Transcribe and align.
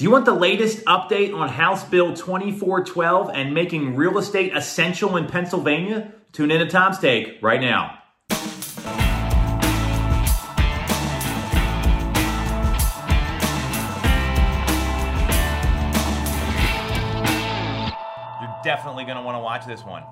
Do 0.00 0.04
you 0.04 0.10
want 0.12 0.24
the 0.24 0.32
latest 0.32 0.82
update 0.86 1.36
on 1.36 1.50
House 1.50 1.84
Bill 1.84 2.14
2412 2.14 3.32
and 3.34 3.52
making 3.52 3.96
real 3.96 4.16
estate 4.16 4.56
essential 4.56 5.18
in 5.18 5.26
Pennsylvania? 5.26 6.14
Tune 6.32 6.50
in 6.50 6.60
to 6.60 6.66
Tom's 6.66 6.98
Take 6.98 7.36
right 7.42 7.60
now. 7.60 7.98
You're 8.30 8.38
definitely 18.64 19.04
going 19.04 19.18
to 19.18 19.22
want 19.22 19.34
to 19.34 19.40
watch 19.40 19.66
this 19.66 19.84
one. 19.84 20.02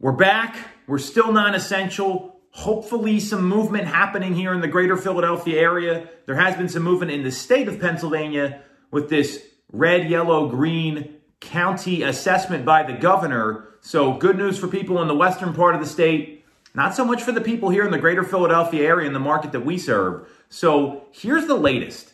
We're 0.00 0.10
back. 0.10 0.56
We're 0.88 0.98
still 0.98 1.30
non 1.30 1.54
essential. 1.54 2.33
Hopefully, 2.54 3.18
some 3.18 3.48
movement 3.48 3.88
happening 3.88 4.32
here 4.32 4.54
in 4.54 4.60
the 4.60 4.68
greater 4.68 4.96
Philadelphia 4.96 5.60
area. 5.60 6.08
There 6.26 6.36
has 6.36 6.56
been 6.56 6.68
some 6.68 6.84
movement 6.84 7.10
in 7.10 7.24
the 7.24 7.32
state 7.32 7.66
of 7.66 7.80
Pennsylvania 7.80 8.62
with 8.92 9.10
this 9.10 9.44
red, 9.72 10.08
yellow, 10.08 10.48
green 10.48 11.16
county 11.40 12.02
assessment 12.02 12.64
by 12.64 12.84
the 12.84 12.92
governor. 12.92 13.70
So, 13.80 14.12
good 14.12 14.38
news 14.38 14.56
for 14.56 14.68
people 14.68 15.02
in 15.02 15.08
the 15.08 15.16
western 15.16 15.52
part 15.52 15.74
of 15.74 15.80
the 15.80 15.86
state. 15.86 16.44
Not 16.76 16.94
so 16.94 17.04
much 17.04 17.24
for 17.24 17.32
the 17.32 17.40
people 17.40 17.70
here 17.70 17.84
in 17.84 17.90
the 17.90 17.98
greater 17.98 18.22
Philadelphia 18.22 18.86
area 18.86 19.08
in 19.08 19.14
the 19.14 19.18
market 19.18 19.50
that 19.50 19.66
we 19.66 19.76
serve. 19.76 20.28
So, 20.48 21.08
here's 21.10 21.48
the 21.48 21.56
latest. 21.56 22.12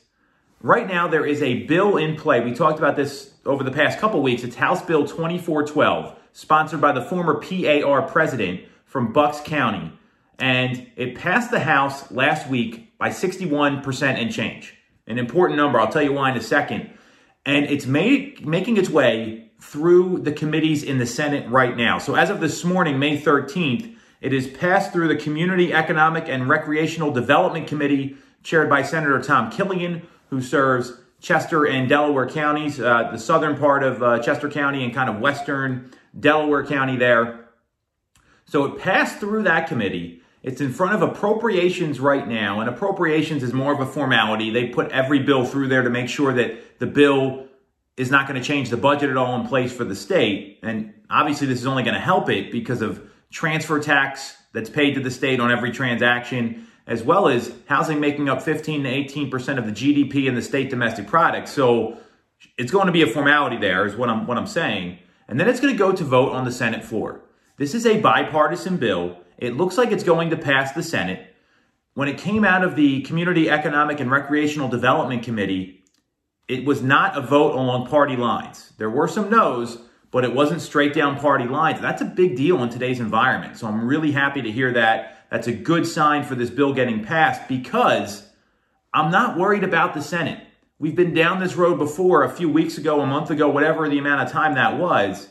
Right 0.62 0.88
now, 0.88 1.06
there 1.06 1.26
is 1.26 1.42
a 1.42 1.64
bill 1.64 1.98
in 1.98 2.16
play. 2.16 2.40
We 2.40 2.54
talked 2.54 2.78
about 2.78 2.96
this 2.96 3.34
over 3.44 3.62
the 3.62 3.70
past 3.70 3.98
couple 3.98 4.22
weeks. 4.22 4.42
It's 4.42 4.56
House 4.56 4.80
Bill 4.80 5.02
2412, 5.06 6.16
sponsored 6.32 6.80
by 6.80 6.92
the 6.92 7.02
former 7.02 7.34
PAR 7.34 8.00
president 8.08 8.62
from 8.86 9.12
Bucks 9.12 9.42
County. 9.44 9.92
And 10.40 10.90
it 10.96 11.14
passed 11.14 11.50
the 11.50 11.60
House 11.60 12.10
last 12.10 12.48
week 12.48 12.96
by 12.98 13.10
61% 13.10 14.02
and 14.02 14.32
change. 14.32 14.74
An 15.06 15.18
important 15.18 15.58
number. 15.58 15.78
I'll 15.78 15.92
tell 15.92 16.02
you 16.02 16.14
why 16.14 16.30
in 16.30 16.36
a 16.36 16.42
second. 16.42 16.90
And 17.44 17.66
it's 17.66 17.86
made, 17.86 18.46
making 18.46 18.78
its 18.78 18.88
way 18.88 19.50
through 19.60 20.20
the 20.20 20.32
committees 20.32 20.82
in 20.82 20.98
the 20.98 21.06
Senate 21.06 21.48
right 21.50 21.76
now. 21.76 21.98
So 21.98 22.14
as 22.14 22.30
of 22.30 22.40
this 22.40 22.64
morning, 22.64 22.98
May 22.98 23.20
13th, 23.20 23.94
it 24.20 24.32
is 24.32 24.46
passed 24.46 24.92
through 24.92 25.08
the 25.08 25.16
Community 25.16 25.72
Economic 25.72 26.28
and 26.28 26.48
Recreational 26.48 27.10
Development 27.10 27.66
Committee, 27.66 28.16
chaired 28.42 28.70
by 28.70 28.82
Senator 28.82 29.20
Tom 29.20 29.50
Killion, 29.50 30.02
who 30.28 30.40
serves 30.40 30.94
Chester 31.20 31.66
and 31.66 31.88
Delaware 31.88 32.28
counties, 32.28 32.80
uh, 32.80 33.10
the 33.12 33.18
southern 33.18 33.58
part 33.58 33.82
of 33.82 34.02
uh, 34.02 34.18
Chester 34.20 34.48
County 34.48 34.84
and 34.84 34.94
kind 34.94 35.10
of 35.10 35.20
western 35.20 35.90
Delaware 36.18 36.64
County 36.64 36.96
there. 36.96 37.48
So 38.46 38.64
it 38.64 38.78
passed 38.78 39.18
through 39.18 39.44
that 39.44 39.68
committee. 39.68 40.22
It's 40.42 40.60
in 40.60 40.72
front 40.72 40.94
of 40.94 41.02
appropriations 41.02 42.00
right 42.00 42.26
now, 42.26 42.60
and 42.60 42.68
appropriations 42.68 43.42
is 43.42 43.52
more 43.52 43.72
of 43.72 43.80
a 43.80 43.86
formality. 43.86 44.50
They 44.50 44.68
put 44.68 44.90
every 44.90 45.18
bill 45.18 45.44
through 45.44 45.68
there 45.68 45.82
to 45.82 45.90
make 45.90 46.08
sure 46.08 46.32
that 46.32 46.78
the 46.78 46.86
bill 46.86 47.46
is 47.96 48.10
not 48.10 48.26
going 48.26 48.40
to 48.40 48.46
change 48.46 48.70
the 48.70 48.78
budget 48.78 49.10
at 49.10 49.18
all 49.18 49.38
in 49.38 49.46
place 49.46 49.72
for 49.72 49.84
the 49.84 49.94
state. 49.94 50.58
And 50.62 50.94
obviously, 51.10 51.46
this 51.46 51.60
is 51.60 51.66
only 51.66 51.82
going 51.82 51.94
to 51.94 52.00
help 52.00 52.30
it 52.30 52.50
because 52.50 52.80
of 52.80 53.06
transfer 53.30 53.78
tax 53.80 54.34
that's 54.54 54.70
paid 54.70 54.94
to 54.94 55.00
the 55.00 55.10
state 55.10 55.40
on 55.40 55.50
every 55.50 55.70
transaction, 55.70 56.66
as 56.86 57.02
well 57.02 57.28
as 57.28 57.52
housing 57.66 58.00
making 58.00 58.30
up 58.30 58.40
15 58.40 58.82
to 58.84 58.88
18% 58.88 59.58
of 59.58 59.66
the 59.66 59.72
GDP 59.72 60.26
in 60.26 60.34
the 60.34 60.42
state 60.42 60.70
domestic 60.70 61.06
product. 61.06 61.48
So 61.48 61.98
it's 62.56 62.72
going 62.72 62.86
to 62.86 62.92
be 62.92 63.02
a 63.02 63.06
formality 63.06 63.58
there, 63.58 63.84
is 63.84 63.94
what 63.94 64.08
I'm, 64.08 64.26
what 64.26 64.38
I'm 64.38 64.46
saying. 64.46 64.98
And 65.28 65.38
then 65.38 65.48
it's 65.48 65.60
going 65.60 65.74
to 65.74 65.78
go 65.78 65.92
to 65.92 66.02
vote 66.02 66.32
on 66.32 66.46
the 66.46 66.52
Senate 66.52 66.82
floor. 66.82 67.20
This 67.58 67.74
is 67.74 67.84
a 67.84 68.00
bipartisan 68.00 68.78
bill. 68.78 69.18
It 69.40 69.56
looks 69.56 69.78
like 69.78 69.90
it's 69.90 70.04
going 70.04 70.30
to 70.30 70.36
pass 70.36 70.72
the 70.72 70.82
Senate. 70.82 71.34
When 71.94 72.08
it 72.08 72.18
came 72.18 72.44
out 72.44 72.62
of 72.62 72.76
the 72.76 73.00
Community 73.02 73.48
Economic 73.48 73.98
and 73.98 74.10
Recreational 74.10 74.68
Development 74.68 75.22
Committee, 75.22 75.82
it 76.46 76.66
was 76.66 76.82
not 76.82 77.16
a 77.16 77.22
vote 77.22 77.54
along 77.54 77.86
party 77.86 78.16
lines. 78.16 78.72
There 78.76 78.90
were 78.90 79.08
some 79.08 79.30
no's, 79.30 79.78
but 80.10 80.24
it 80.24 80.34
wasn't 80.34 80.60
straight 80.60 80.92
down 80.92 81.18
party 81.18 81.46
lines. 81.46 81.80
That's 81.80 82.02
a 82.02 82.04
big 82.04 82.36
deal 82.36 82.62
in 82.62 82.68
today's 82.68 83.00
environment. 83.00 83.56
So 83.56 83.66
I'm 83.66 83.86
really 83.86 84.12
happy 84.12 84.42
to 84.42 84.50
hear 84.52 84.72
that. 84.74 85.26
That's 85.30 85.46
a 85.46 85.52
good 85.52 85.86
sign 85.86 86.22
for 86.22 86.34
this 86.34 86.50
bill 86.50 86.74
getting 86.74 87.02
passed 87.02 87.48
because 87.48 88.28
I'm 88.92 89.10
not 89.10 89.38
worried 89.38 89.64
about 89.64 89.94
the 89.94 90.02
Senate. 90.02 90.44
We've 90.78 90.96
been 90.96 91.14
down 91.14 91.40
this 91.40 91.56
road 91.56 91.78
before 91.78 92.24
a 92.24 92.30
few 92.30 92.50
weeks 92.50 92.76
ago, 92.76 93.00
a 93.00 93.06
month 93.06 93.30
ago, 93.30 93.48
whatever 93.48 93.88
the 93.88 93.98
amount 93.98 94.26
of 94.26 94.32
time 94.32 94.54
that 94.54 94.76
was. 94.76 95.28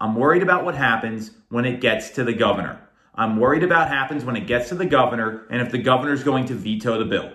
I'm 0.00 0.16
worried 0.16 0.42
about 0.42 0.64
what 0.64 0.74
happens 0.74 1.30
when 1.50 1.64
it 1.64 1.80
gets 1.80 2.10
to 2.10 2.24
the 2.24 2.32
governor. 2.32 2.80
I'm 3.14 3.38
worried 3.38 3.62
about 3.62 3.88
what 3.88 3.96
happens 3.96 4.24
when 4.24 4.36
it 4.36 4.46
gets 4.46 4.70
to 4.70 4.74
the 4.74 4.86
governor 4.86 5.46
and 5.50 5.62
if 5.62 5.70
the 5.70 5.78
governor 5.78 6.12
is 6.12 6.24
going 6.24 6.46
to 6.46 6.54
veto 6.54 6.98
the 6.98 7.04
bill. 7.04 7.32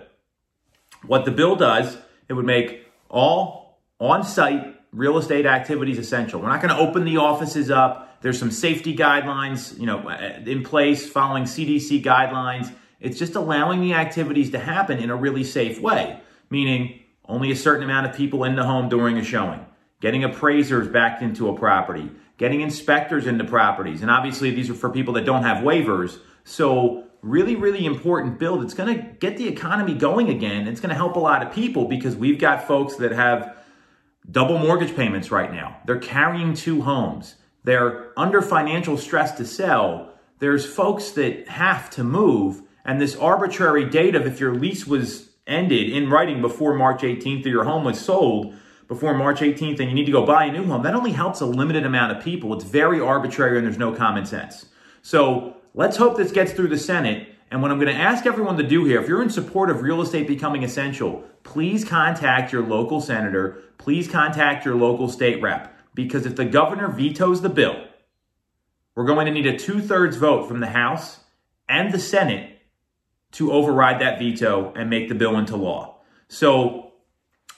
What 1.06 1.24
the 1.24 1.30
bill 1.30 1.56
does, 1.56 1.96
it 2.28 2.34
would 2.34 2.44
make 2.44 2.86
all 3.08 3.80
on-site 3.98 4.76
real 4.92 5.18
estate 5.18 5.46
activities 5.46 5.98
essential. 5.98 6.40
We're 6.40 6.48
not 6.48 6.60
going 6.60 6.74
to 6.74 6.80
open 6.80 7.04
the 7.04 7.16
offices 7.18 7.70
up. 7.70 8.20
There's 8.20 8.38
some 8.38 8.50
safety 8.50 8.94
guidelines, 8.94 9.78
you 9.78 9.86
know, 9.86 10.08
uh, 10.08 10.40
in 10.44 10.62
place 10.62 11.08
following 11.08 11.44
CDC 11.44 12.04
guidelines. 12.04 12.72
It's 13.00 13.18
just 13.18 13.34
allowing 13.34 13.80
the 13.80 13.94
activities 13.94 14.50
to 14.50 14.58
happen 14.58 14.98
in 14.98 15.08
a 15.08 15.16
really 15.16 15.44
safe 15.44 15.80
way, 15.80 16.20
meaning 16.50 17.00
only 17.24 17.50
a 17.50 17.56
certain 17.56 17.84
amount 17.84 18.06
of 18.06 18.14
people 18.14 18.44
in 18.44 18.56
the 18.56 18.64
home 18.64 18.88
during 18.88 19.16
a 19.16 19.24
showing, 19.24 19.64
getting 20.00 20.24
appraisers 20.24 20.88
back 20.88 21.22
into 21.22 21.48
a 21.48 21.56
property, 21.56 22.10
getting 22.40 22.62
inspectors 22.62 23.26
into 23.26 23.44
properties. 23.44 24.00
And 24.00 24.10
obviously, 24.10 24.50
these 24.50 24.70
are 24.70 24.74
for 24.74 24.88
people 24.88 25.12
that 25.14 25.26
don't 25.26 25.42
have 25.42 25.58
waivers. 25.58 26.18
So, 26.42 27.04
really, 27.20 27.54
really 27.54 27.84
important 27.84 28.38
bill 28.38 28.62
It's 28.62 28.72
going 28.72 28.96
to 28.96 29.02
get 29.18 29.36
the 29.36 29.46
economy 29.46 29.92
going 29.92 30.30
again. 30.30 30.66
It's 30.66 30.80
going 30.80 30.88
to 30.88 30.94
help 30.94 31.16
a 31.16 31.20
lot 31.20 31.46
of 31.46 31.52
people 31.52 31.84
because 31.84 32.16
we've 32.16 32.38
got 32.38 32.66
folks 32.66 32.96
that 32.96 33.12
have 33.12 33.58
double 34.30 34.56
mortgage 34.56 34.96
payments 34.96 35.30
right 35.30 35.52
now. 35.52 35.76
They're 35.84 35.98
carrying 35.98 36.54
two 36.54 36.80
homes. 36.80 37.34
They're 37.64 38.18
under 38.18 38.40
financial 38.40 38.96
stress 38.96 39.32
to 39.32 39.44
sell. 39.44 40.14
There's 40.38 40.64
folks 40.64 41.10
that 41.10 41.46
have 41.46 41.90
to 41.90 42.04
move. 42.04 42.62
And 42.86 42.98
this 42.98 43.16
arbitrary 43.16 43.84
date 43.84 44.14
of 44.14 44.26
if 44.26 44.40
your 44.40 44.54
lease 44.54 44.86
was 44.86 45.28
ended 45.46 45.90
in 45.90 46.08
writing 46.08 46.40
before 46.40 46.72
March 46.72 47.02
18th 47.02 47.44
or 47.44 47.50
your 47.50 47.64
home 47.64 47.84
was 47.84 48.00
sold, 48.00 48.54
before 48.90 49.14
March 49.14 49.38
18th 49.38 49.78
and 49.78 49.88
you 49.88 49.94
need 49.94 50.06
to 50.06 50.10
go 50.10 50.26
buy 50.26 50.46
a 50.46 50.52
new 50.52 50.64
home, 50.64 50.82
that 50.82 50.96
only 50.96 51.12
helps 51.12 51.40
a 51.40 51.46
limited 51.46 51.86
amount 51.86 52.10
of 52.10 52.24
people. 52.24 52.52
It's 52.54 52.64
very 52.64 53.00
arbitrary 53.00 53.56
and 53.56 53.64
there's 53.64 53.78
no 53.78 53.92
common 53.92 54.26
sense. 54.26 54.66
So 55.00 55.58
let's 55.74 55.96
hope 55.96 56.16
this 56.16 56.32
gets 56.32 56.50
through 56.52 56.70
the 56.70 56.76
Senate. 56.76 57.28
And 57.52 57.62
what 57.62 57.70
I'm 57.70 57.78
going 57.78 57.94
to 57.94 58.00
ask 58.00 58.26
everyone 58.26 58.56
to 58.56 58.64
do 58.64 58.84
here, 58.84 59.00
if 59.00 59.06
you're 59.06 59.22
in 59.22 59.30
support 59.30 59.70
of 59.70 59.82
real 59.82 60.02
estate 60.02 60.26
becoming 60.26 60.64
essential, 60.64 61.22
please 61.44 61.84
contact 61.84 62.52
your 62.52 62.66
local 62.66 63.00
senator. 63.00 63.62
Please 63.78 64.08
contact 64.08 64.64
your 64.64 64.74
local 64.74 65.08
state 65.08 65.40
rep. 65.40 65.72
Because 65.94 66.26
if 66.26 66.34
the 66.34 66.44
governor 66.44 66.88
vetoes 66.88 67.42
the 67.42 67.48
bill, 67.48 67.84
we're 68.96 69.06
going 69.06 69.26
to 69.26 69.32
need 69.32 69.46
a 69.46 69.56
two 69.56 69.80
thirds 69.80 70.16
vote 70.16 70.48
from 70.48 70.58
the 70.58 70.66
House 70.66 71.20
and 71.68 71.94
the 71.94 72.00
Senate 72.00 72.58
to 73.32 73.52
override 73.52 74.00
that 74.00 74.18
veto 74.18 74.72
and 74.74 74.90
make 74.90 75.08
the 75.08 75.14
bill 75.14 75.38
into 75.38 75.54
law. 75.54 76.00
So 76.26 76.90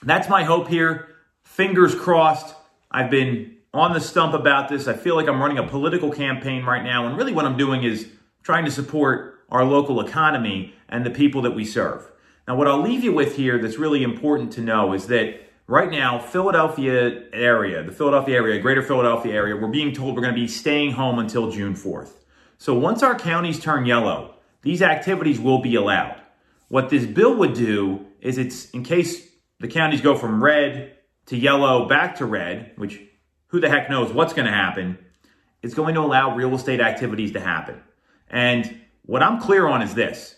that's 0.03 0.29
my 0.29 0.43
hope 0.43 0.67
here 0.67 1.09
fingers 1.43 1.93
crossed. 1.93 2.55
I've 2.91 3.09
been 3.09 3.57
on 3.73 3.93
the 3.93 3.99
stump 3.99 4.33
about 4.33 4.69
this. 4.69 4.87
I 4.87 4.93
feel 4.93 5.15
like 5.15 5.27
I'm 5.27 5.39
running 5.39 5.57
a 5.59 5.67
political 5.67 6.11
campaign 6.11 6.63
right 6.63 6.83
now. 6.83 7.07
And 7.07 7.17
really, 7.17 7.33
what 7.33 7.45
I'm 7.45 7.57
doing 7.57 7.83
is 7.83 8.07
trying 8.43 8.65
to 8.65 8.71
support 8.71 9.39
our 9.49 9.63
local 9.63 10.01
economy 10.01 10.73
and 10.89 11.05
the 11.05 11.11
people 11.11 11.41
that 11.43 11.51
we 11.51 11.65
serve. 11.65 12.11
Now, 12.47 12.55
what 12.55 12.67
I'll 12.67 12.81
leave 12.81 13.03
you 13.03 13.13
with 13.13 13.35
here 13.35 13.59
that's 13.59 13.77
really 13.77 14.03
important 14.03 14.51
to 14.53 14.61
know 14.61 14.93
is 14.93 15.07
that 15.07 15.39
right 15.67 15.89
now, 15.89 16.19
Philadelphia 16.19 17.23
area, 17.31 17.83
the 17.83 17.91
Philadelphia 17.91 18.35
area, 18.35 18.59
greater 18.59 18.81
Philadelphia 18.81 19.33
area, 19.33 19.55
we're 19.55 19.67
being 19.67 19.93
told 19.93 20.15
we're 20.15 20.21
going 20.21 20.33
to 20.33 20.41
be 20.41 20.47
staying 20.47 20.91
home 20.91 21.19
until 21.19 21.51
June 21.51 21.73
4th. 21.73 22.11
So 22.57 22.73
once 22.73 23.03
our 23.03 23.17
counties 23.17 23.59
turn 23.59 23.85
yellow, 23.85 24.35
these 24.61 24.81
activities 24.81 25.39
will 25.39 25.59
be 25.59 25.75
allowed. 25.75 26.19
What 26.67 26.89
this 26.89 27.05
bill 27.05 27.35
would 27.35 27.53
do 27.53 28.05
is 28.19 28.37
it's 28.37 28.69
in 28.71 28.83
case 28.83 29.27
the 29.59 29.67
counties 29.67 30.01
go 30.01 30.15
from 30.15 30.43
red 30.43 30.97
to 31.27 31.37
yellow 31.37 31.87
back 31.87 32.17
to 32.17 32.25
red, 32.25 32.73
which 32.75 33.01
who 33.47 33.59
the 33.59 33.69
heck 33.69 33.89
knows 33.89 34.11
what's 34.11 34.33
going 34.33 34.47
to 34.47 34.51
happen, 34.51 34.97
it's 35.61 35.73
going 35.73 35.95
to 35.95 36.01
allow 36.01 36.35
real 36.35 36.53
estate 36.55 36.81
activities 36.81 37.31
to 37.33 37.39
happen. 37.39 37.81
And 38.29 38.81
what 39.05 39.23
I'm 39.23 39.39
clear 39.39 39.67
on 39.67 39.81
is 39.81 39.93
this 39.93 40.35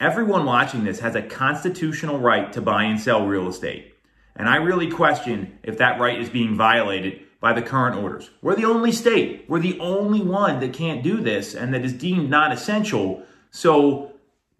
everyone 0.00 0.44
watching 0.44 0.84
this 0.84 1.00
has 1.00 1.14
a 1.14 1.22
constitutional 1.22 2.18
right 2.18 2.52
to 2.52 2.60
buy 2.60 2.84
and 2.84 3.00
sell 3.00 3.26
real 3.26 3.48
estate. 3.48 3.94
And 4.36 4.48
I 4.48 4.56
really 4.56 4.90
question 4.90 5.58
if 5.62 5.78
that 5.78 6.00
right 6.00 6.20
is 6.20 6.28
being 6.28 6.56
violated 6.56 7.20
by 7.40 7.52
the 7.52 7.62
current 7.62 7.96
orders. 7.96 8.30
We're 8.42 8.56
the 8.56 8.64
only 8.64 8.90
state, 8.90 9.46
we're 9.48 9.60
the 9.60 9.78
only 9.78 10.20
one 10.20 10.60
that 10.60 10.72
can't 10.72 11.02
do 11.02 11.20
this 11.20 11.54
and 11.54 11.72
that 11.72 11.84
is 11.84 11.92
deemed 11.92 12.30
non 12.30 12.52
essential. 12.52 13.22
So 13.50 14.13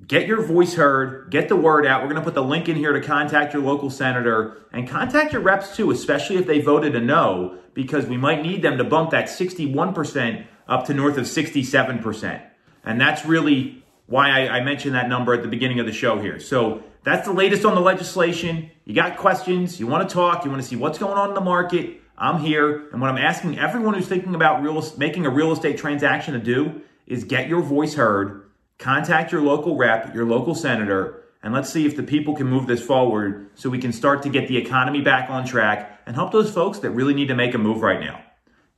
Get 0.07 0.27
your 0.27 0.43
voice 0.43 0.75
heard, 0.75 1.31
get 1.31 1.49
the 1.49 1.57
word 1.57 1.87
out. 1.87 2.03
We're 2.03 2.09
going 2.09 2.21
to 2.21 2.25
put 2.25 2.35
the 2.35 2.43
link 2.43 2.69
in 2.69 2.77
here 2.77 2.93
to 2.93 3.01
contact 3.01 3.55
your 3.55 3.63
local 3.63 3.91
senator 3.91 4.67
and 4.73 4.89
contact 4.89 5.33
your 5.33 5.41
reps 5.41 5.77
too, 5.77 5.91
especially 5.93 6.37
if 6.37 6.47
they 6.47 6.61
voted 6.61 6.95
a 6.97 7.01
no, 7.01 7.59
because 7.75 8.05
we 8.07 8.17
might 8.17 8.43
need 8.43 8.61
them 8.61 8.77
to 8.79 8.85
bump 8.85 9.11
that 9.11 9.27
61% 9.27 10.47
up 10.69 10.87
to 10.87 10.95
north 10.95 11.17
of 11.17 11.25
67%. 11.25 12.43
And 12.85 13.01
that's 13.01 13.25
really 13.25 13.85
why 14.07 14.29
I, 14.31 14.59
I 14.59 14.61
mentioned 14.65 14.95
that 14.95 15.09
number 15.09 15.33
at 15.33 15.43
the 15.43 15.49
beginning 15.49 15.81
of 15.81 15.87
the 15.87 15.93
show 15.93 16.21
here. 16.21 16.39
So 16.41 16.83
That's 17.05 17.27
the 17.27 17.35
latest 17.35 17.65
on 17.67 17.75
the 17.75 17.81
legislation. 17.81 18.71
You 18.87 18.95
got 18.95 19.19
questions, 19.19 19.79
you 19.79 19.87
want 19.87 20.09
to 20.09 20.13
talk, 20.13 20.45
you 20.45 20.51
want 20.51 20.63
to 20.63 20.69
see 20.69 20.77
what's 20.77 20.99
going 20.99 21.19
on 21.19 21.29
in 21.29 21.35
the 21.35 21.41
market. 21.41 22.01
I'm 22.17 22.41
here. 22.41 22.89
And 22.91 23.01
what 23.01 23.11
I'm 23.11 23.19
asking 23.19 23.59
everyone 23.59 23.95
who's 23.95 24.09
thinking 24.09 24.35
about 24.35 24.63
real, 24.63 24.83
making 24.97 25.27
a 25.27 25.31
real 25.31 25.53
estate 25.53 25.77
transaction 25.77 26.33
to 26.33 26.41
do 26.41 26.81
is 27.07 27.25
get 27.25 27.49
your 27.49 27.61
voice 27.61 27.95
heard, 27.95 28.44
contact 28.79 29.33
your 29.33 29.43
local 29.43 29.77
rep, 29.77 30.15
your 30.15 30.25
local 30.25 30.55
senator, 30.55 31.25
and 31.43 31.53
let's 31.53 31.71
see 31.71 31.87
if 31.87 31.97
the 31.97 32.03
people 32.03 32.35
can 32.35 32.47
move 32.47 32.67
this 32.67 32.85
forward 32.85 33.51
so 33.55 33.69
we 33.69 33.79
can 33.79 33.93
start 33.93 34.23
to 34.23 34.29
get 34.29 34.49
the 34.49 34.57
economy 34.57 35.01
back 35.01 35.29
on 35.29 35.45
track 35.45 36.01
and 36.07 36.17
help 36.17 36.33
those 36.33 36.51
folks 36.51 36.79
that 36.81 36.91
really 36.91 37.15
need 37.15 37.29
to 37.29 37.35
make 37.35 37.55
a 37.55 37.59
move 37.59 37.83
right 37.83 38.01
now. 38.01 38.23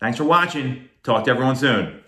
Thanks 0.00 0.18
for 0.18 0.24
watching. 0.24 0.88
Talk 1.02 1.24
to 1.24 1.30
everyone 1.30 1.56
soon. 1.56 2.02